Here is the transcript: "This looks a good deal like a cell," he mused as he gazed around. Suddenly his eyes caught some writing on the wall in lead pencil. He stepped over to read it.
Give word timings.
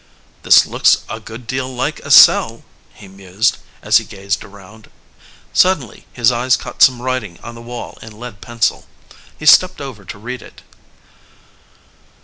"This 0.41 0.65
looks 0.65 1.03
a 1.07 1.19
good 1.19 1.45
deal 1.45 1.71
like 1.71 1.99
a 1.99 2.09
cell," 2.09 2.63
he 2.91 3.07
mused 3.07 3.57
as 3.83 3.97
he 3.97 4.03
gazed 4.03 4.43
around. 4.43 4.89
Suddenly 5.53 6.07
his 6.11 6.31
eyes 6.31 6.57
caught 6.57 6.81
some 6.81 7.03
writing 7.03 7.39
on 7.43 7.53
the 7.53 7.61
wall 7.61 7.99
in 8.01 8.19
lead 8.19 8.41
pencil. 8.41 8.87
He 9.37 9.45
stepped 9.45 9.79
over 9.79 10.03
to 10.03 10.17
read 10.17 10.41
it. 10.41 10.63